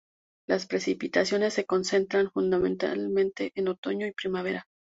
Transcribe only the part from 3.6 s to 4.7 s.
otoño y primavera.